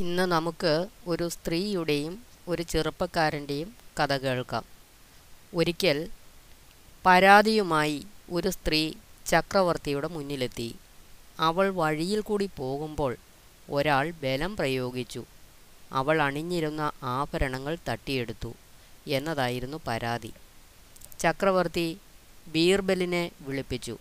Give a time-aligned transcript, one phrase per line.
[0.00, 4.64] ഇന്ന് നമുക്ക് ഒരു സ്ത്രീയുടെയും ഒരു ചെറുപ്പക്കാരന്റെയും കഥ കേൾക്കാം.
[5.54, 6.08] ഒരിക്കൽ
[7.06, 8.92] പരാതിയുമായി ഒരു സ്ത്രീ
[9.26, 10.74] ചക്രവർത്തിയുടെ മുന്നിലെത്തി.
[11.38, 13.16] അവൾ വഴിയിൽ കൂടി പോകുമ്പോൾ
[13.70, 15.24] ഒരാൾ ബലം പ്രയോഗിച്ചു.
[15.92, 18.54] അവൾ അണിഞ്ഞിരുന്ന ആഭരണങ്ങൾ തട്ടിയെടുത്തു
[19.06, 20.32] എന്നതായിരുന്നു പരാതി.
[21.18, 21.98] ചക്രവർത്തി
[22.46, 23.98] ബീർബലിനെ വിളിപ്പിച്ചു.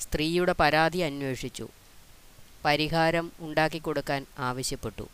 [0.00, 1.68] സ്ത്രീയുടെ പരാതി അന്വേഷിച്ചു.
[2.64, 5.08] പരിഹാരം ഉണ്ടാക്കിക്കൊടുക്കാൻ ആവശ്യപ്പെട്ടു.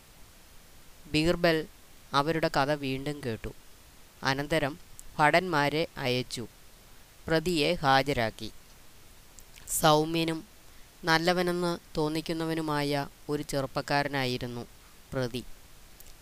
[1.11, 1.67] ബീർബൽ
[2.13, 3.49] അവരുടെ കഥ വീണ്ടും കേട്ടു.
[4.23, 4.77] അനന്തരം
[5.19, 6.47] ഭടന്മാരെ അയച്ചു.
[7.27, 8.51] പ്രതിയെ ഹാജരാക്കി.
[9.67, 10.45] സൗമ്യനും
[11.03, 14.67] നല്ലവനെന്ന് തോന്നിക്കുന്നവനുമായ ഒരു ചെറുപ്പക്കാരനായിരുന്നു
[15.13, 15.43] പ്രതി.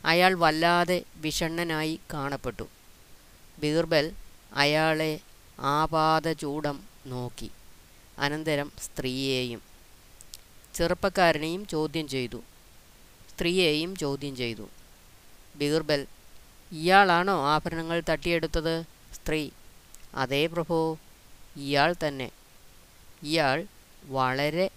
[0.06, 2.68] അയാൾ വല്ലാതെ വിഷണ്ണനായി കാണപ്പെട്ടു.
[3.60, 4.12] ബീർബൽ
[4.54, 5.20] അയാളെ
[5.60, 7.52] ആപാദചൂടം നോക്കി.
[8.20, 9.73] അനന്തരം സ്ത്രീയെയും
[10.76, 12.42] ചെറുപ്പക്കാരനെയും ചോദ്യം ചെയ്തു.
[13.30, 14.70] സ്ത്രീയെയും ചോദ്യം ചെയ്തു.
[15.56, 16.08] ബീർബൽ
[16.72, 18.84] ഇയാളാണോ ആഭരണങ്ങൾ തട്ടിയെടുത്തത്?
[19.14, 19.50] സ്ത്രീ.
[20.16, 20.98] അതേ പ്രഭു
[21.58, 22.32] ഇയാൾ തന്നെ.
[23.24, 23.68] ഇയാൾ
[24.06, 24.70] വളരെ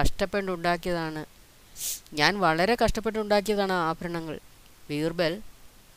[0.00, 1.24] കഷ്ടപ്പെട്ടുണ്ടാക്കിയതാണ്.
[2.12, 4.40] ഞാൻ വളരെ കഷ്ടപ്പെട്ടുണ്ടാക്കിയതാണ് ആഭരണങ്ങൾ.
[4.90, 5.42] ബീർബൽ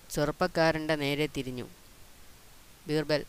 [0.10, 1.68] ചെറുപ്പക്കാരന്റെ നേരെ തിരിഞ്ഞു.
[2.88, 3.26] ബീർബൽ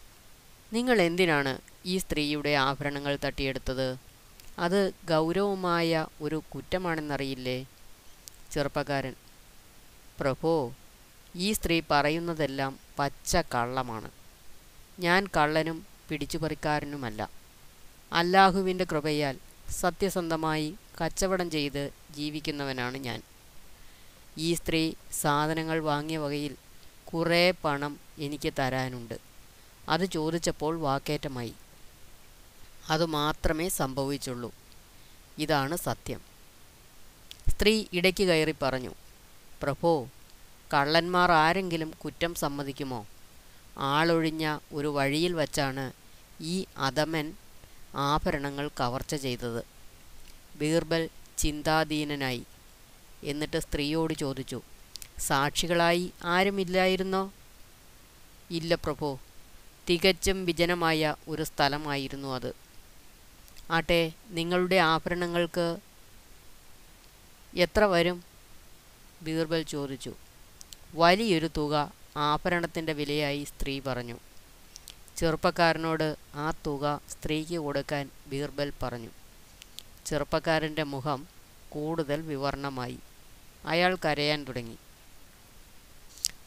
[0.72, 4.09] നിങ്ങൾ എന്തിനാണ് ഈ സ്ത്രീയുടെ ആഭരണങ്ങൾ തട്ടിയെടുത്തത്?
[4.58, 7.66] അത് ഗൗരവമായ ഒരു കുറ്റമാണെന്നറിയില്ലേ?
[8.52, 9.14] ചെറുപ്പക്കാരൻ.
[10.20, 10.74] പ്രഭോ
[11.36, 14.10] ഈ സ്ത്രീ പറയുന്നതെല്ലാം പച്ച കള്ളമാണ്.
[14.98, 17.30] ഞാൻ കള്ളനും പിടിച്ചുപറിക്കാരനുമല്ല.
[18.12, 19.38] അല്ലാഹുവിന്റെ കൃപയാൽ
[19.70, 23.22] സത്യസന്ധമായി കച്ചവടം ചെയ്ത് ജീവിക്കുന്നവനാണ് ഞാൻ.
[24.38, 26.56] ഈ സ്ത്രീ സാധനങ്ങൾ വാങ്ങിയ വകയിൽ
[27.04, 29.18] കുറേ പണം എനിക്ക് തരാനുണ്ട്.
[29.88, 31.54] അത് ചോദിച്ചപ്പോൾ വാക്കേറ്റമായി.
[32.88, 34.52] അതുമാത്രമേ സംഭവിച്ചുള്ളൂ.
[35.38, 36.20] ഇതാണ് സത്യം.
[37.48, 38.94] സ്ത്രീ ഇടയ്ക്ക് കയറി പറഞ്ഞു
[39.62, 40.08] പ്രഭോ
[40.74, 43.06] കള്ളന്മാർ ആരെങ്കിലും കുറ്റം സമ്മതിക്കുമോ?
[43.78, 45.92] ആളൊഴിഞ്ഞ ഒരു വഴിയിൽ വച്ചാണ്
[46.40, 47.34] ഈ അധമൻ
[47.94, 49.64] ആഭരണങ്ങൾ കവർച്ച ചെയ്തത്.
[50.56, 52.44] ബീർബൽ ചിന്താധീനനായി.
[53.24, 54.62] എന്നിട്ട് സ്ത്രീയോട് ചോദിച്ചു
[55.18, 57.32] സാക്ഷികളായി ആരുമില്ലായിരുന്നോ
[58.50, 59.18] ഇല്ല പ്രഭോ
[59.90, 62.69] തികച്ചും വിജനമായ ഒരു സ്ഥലമായിരുന്നു അത്.
[63.70, 65.76] ആട്ടെ നിങ്ങളുടെ ആഭരണങ്ങൾക്ക്
[67.56, 68.24] എത്ര വരും?
[69.22, 70.14] ബീർബൽ ചോദിച്ചു.
[70.94, 74.18] വലിയൊരു തുക ആഭരണത്തിന്റെ വിലയായി സ്ത്രീ പറഞ്ഞു.
[75.16, 79.08] ചെറുപ്പക്കാരനോട് ആ തുക സ്ത്രീക്ക് കൊടുക്കാൻ ബീർബൽ പറഞ്ഞു.
[80.06, 81.28] ചെറുപ്പക്കാരന്റെ മുഖം
[81.68, 82.98] കൂടുതൽ വിവർണമായി.
[83.66, 84.76] അയാൾ കരയാൻ തുടങ്ങി.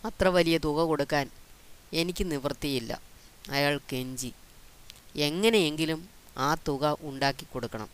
[0.05, 1.29] അത്ര വലിയ തുക കൊടുക്കാൻ
[1.93, 3.01] എനിക്ക് നിവൃത്തിയില്ല.
[3.49, 4.33] അയാൾ കെഞ്ചി.
[5.15, 7.89] എങ്ങനെയെങ്കിലും ആ തുക ഉണ്ടാക്കി കൊടുക്കണം.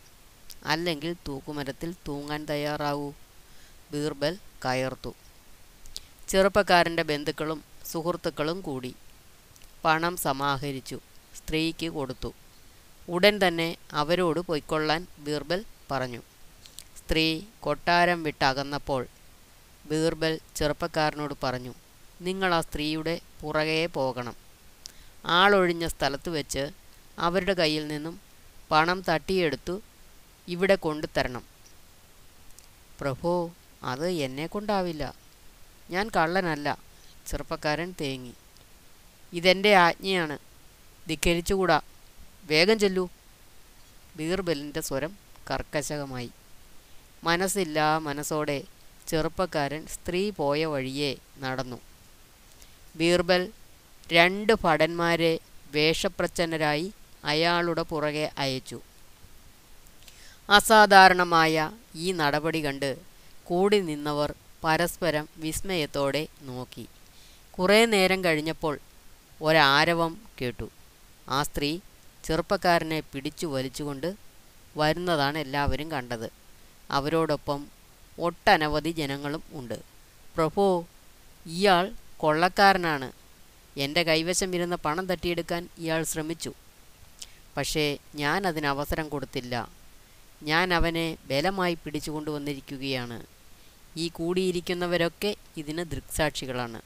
[0.64, 3.12] അല്ലെങ്കിൽ തൂക്കുമരത്തിൽ തൂങ്ങാൻ തയ്യാറാവൂ.
[3.92, 5.14] ബീർബൽ കയർത്തു.
[6.28, 8.94] ചെറുപ്പക്കാരന്റെ ബന്ധുക്കളും സുഹൃത്തുക്കളും കൂടി
[9.84, 11.00] പണം സമാഹരിച്ചു.
[11.36, 12.34] സ്ത്രീക്ക് കൊടുത്തു.
[13.08, 16.22] ഉടൻ തന്നെ അവരോട് പൊയ്ക്കൊള്ളാൻ ബീർബൽ പറഞ്ഞു.
[16.98, 19.06] സ്ത്രീ കൊട്ടാരം വിട്ടകന്നപ്പോൾ
[19.86, 21.74] ബീർബൽ ചെറുപ്പക്കാരനോട് പറഞ്ഞു
[22.20, 24.36] നിങ്ങൾ ആ സ്ത്രീയുടെ പുറകെ പോകണം.
[25.26, 26.70] ആളൊഴിഞ്ഞ സ്ഥലത്ത് വെച്ച്
[27.18, 28.29] അവരുടെ കയ്യിൽ നിന്നും
[28.70, 29.82] പണം തട്ടിയെടുത്തു
[30.48, 31.44] ഇവിടെ കൊണ്ടുതരണം.
[33.00, 33.50] പ്രഭോ
[33.82, 35.14] അത് എന്നെ കൊണ്ടാവില്ല.
[35.90, 36.78] ഞാൻ കള്ളനല്ല
[37.26, 38.34] ചെറുപ്പക്കാരൻ തേങ്ങി.
[39.32, 40.38] ഇതെന്റെ ആജ്ഞയാണ്.
[41.08, 41.80] ധിക്കരിച്ചുകൂടാ
[42.44, 43.08] വേഗം ചെല്ലൂ.
[44.16, 45.18] ബീർബലിന്റെ സ്വരം
[45.50, 46.30] കർക്കശകമായി
[47.24, 48.62] മനസ്സില്ലാ മനസ്സോടെ
[49.08, 51.80] ചെറുപ്പക്കാരൻ സ്ത്രീ പോയ വഴിയെ നടന്നു.
[52.96, 53.52] ബീർബൽ
[54.12, 55.38] രണ്ട് ഭടന്മാരെ
[55.72, 56.92] വേഷപ്രച്ഛന്നരായി
[57.24, 58.80] അയാളുടെ പുറകെ അയച്ചു.
[60.50, 62.98] അസാധാരണമായ ഈ നടപടി കണ്ട്
[63.44, 66.88] കൂടി നിന്നവർ പരസ്പരം വിസ്മയത്തോടെ നോക്കി.
[67.58, 68.78] കുറേ നേരം കഴിഞ്ഞപ്പോൾ
[69.42, 70.70] ഒരാരവം കേട്ടു.
[71.28, 71.78] ആ സ്ത്രീ
[72.24, 74.14] ചെറുപ്പക്കാരനെ പിടിച്ചു വലിച്ചുകൊണ്ട്
[74.76, 76.30] വരുന്നതാണ് എല്ലാവരും കണ്ടത്.
[76.90, 77.66] അവരോടൊപ്പം
[78.18, 79.80] ഒട്ടനവധി ജനങ്ങളും ഉണ്ട്.
[80.36, 80.86] പ്രഭോ
[81.46, 83.12] ഇയാൾ കൊള്ളക്കാരനാണ്.
[83.76, 86.52] എന്റെ കൈവശം ഇരുന്ന പണം തട്ടിയെടുക്കാൻ ഇയാൾ ശ്രമിച്ചു.
[87.56, 89.70] പക്ഷേ ഞാൻ അതിന് അവസരം കൊടുത്തില്ല.
[90.42, 93.26] ഞാൻ അവനെ ബലമായി പിടിച്ചുകൊണ്ടുവന്നിരിക്കുകയാണ്
[93.96, 96.82] ഈ കൂടിയിരിക്കുന്നവരൊക്കെ ഇതിന് ദൃക്സാക്ഷികളാണ്.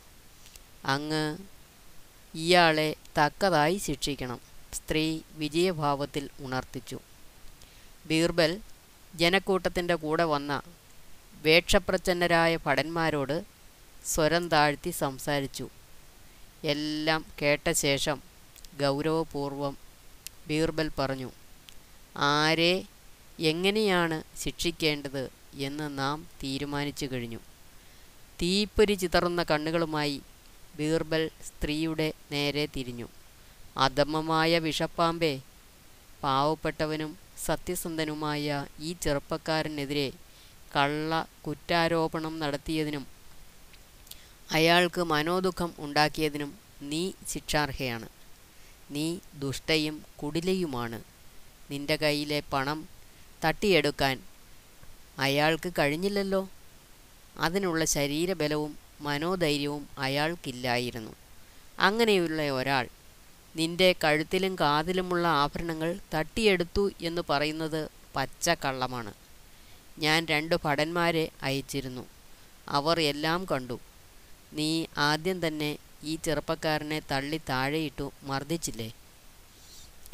[0.84, 1.38] അങ്ങ്
[2.34, 4.40] ഇയാളെ തക്കതായി ശിക്ഷിക്കണം.
[4.74, 7.00] സ്ത്രീ വിജയഭാവത്തിൽ ഉണർത്തിച്ചു.
[8.06, 8.60] ബീർബൽ
[9.14, 10.62] ജനക്കൂട്ടത്തിന്റെ കൂടെ വന്ന
[11.42, 13.44] വേഷപ്രച്ഛന്നരായ ഭടന്മാരോട്
[14.04, 15.68] സ്വരം താഴ്ത്തി സംസാരിച്ചു.
[16.64, 18.22] എല്ലാം കേട്ട ശേഷം
[18.80, 19.83] ഗൗരവപൂർവം
[20.48, 21.30] ബീർബൽ പറഞ്ഞു
[22.16, 22.84] ആരെ
[23.40, 27.38] എങ്ങനെയാണ് ശിക്ഷിക്കേണ്ടത് എന്ന് നാം തീരുമാനിച്ചു കഴിഞ്ഞു.
[28.42, 30.20] തീപ്പൊരി ചിതറുന്ന കണ്ണുകളുമായി
[30.76, 33.08] ബീർബൽ സ്ത്രീയുടെ നേരെ തിരിഞ്ഞു.
[33.76, 35.40] അധമമായ വിഷപ്പാമ്പേ
[36.22, 40.12] പാവപ്പെട്ടവനും സത്യസന്ധനുമായ ഈ ചെറുപ്പക്കാരനെതിരെ
[40.76, 43.06] കള്ള കുറ്റാരോപണം നടത്തിയതിനും
[44.52, 48.08] അയാൾക്ക് മനോദുഃഖം ഉണ്ടാക്കിയതിനും നീ ശിക്ഷാർഹയാണ്.
[48.90, 51.02] നീ ദുഷ്ടയും കുടിലയുമാണ്.
[51.70, 52.88] നിന്റെ കയ്യിലെ പണം
[53.44, 54.22] തട്ടിയെടുക്കാൻ
[55.18, 56.48] അയാൾക്ക് കഴിഞ്ഞില്ലല്ലോ.
[57.36, 61.16] അതിനുള്ള ശരീരബലവും മനോധൈര്യവും അയാൾക്കില്ലായിരുന്നു.
[61.78, 62.88] അങ്ങനെയുള്ള ഒരാൾ
[63.56, 69.14] നിന്റെ കഴുത്തിലും കാതിലുമുള്ള ആഭരണങ്ങൾ തട്ടിയെടുത്തു എന്ന് പറയുന്നത് പച്ചക്കള്ളമാണ്.
[69.98, 72.06] ഞാൻ രണ്ട് ഭടന്മാരെ അയച്ചിരുന്നു.
[72.68, 73.80] അവർ എല്ലാം കണ്ടു.
[74.52, 78.88] നീ ആദ്യം തന്നെ ഈ ചെറുപ്പക്കാരനെ തള്ളി താഴെയിട്ടു മർദ്ദിച്ചില്ലേ?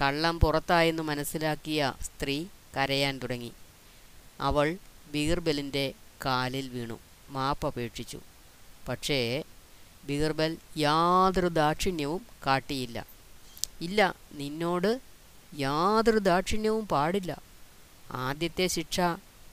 [0.02, 2.36] കള്ളം പുറത്തായെന്ന് മനസ്സിലാക്കിയ സ്ത്രീ
[2.76, 3.52] കരയാൻ തുടങ്ങി.
[4.40, 4.68] അവൾ
[5.12, 5.86] ബീർബലിന്റെ
[6.24, 6.98] കാലിൽ വീണു.
[7.30, 8.20] മാപ്പപേക്ഷിച്ചു
[8.88, 9.42] പക്ഷേ
[10.04, 13.06] ബീർബൽ യാതൊരു ദാക്ഷിണ്യവും കാട്ടിയില്ല.
[13.80, 14.00] ഇല്ല
[14.32, 15.00] നിന്നോട്
[15.58, 17.32] യാതൊരു ദാക്ഷിണ്യവും പാടില്ല.
[18.26, 19.00] ആദ്യത്തെ ശിക്ഷ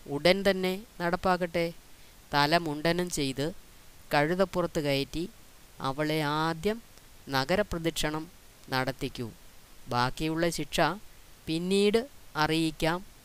[0.07, 1.68] ഉടൻ തന്നെ നടപ്പാക്കട്ടെ.
[2.33, 3.45] തല മുണ്ടനം ചെയ്ത്
[4.13, 5.30] കഴുതപ്പുറത്ത് കയറ്റി
[5.81, 6.81] അവളെ ആദ്യം
[7.29, 8.27] നഗരപ്രദക്ഷിണം
[8.69, 9.31] നടത്തിക്കൂ.
[9.88, 10.81] ബാക്കിയുള്ള ശിക്ഷ
[11.45, 13.17] പിന്നീട് അറിയിക്കാം.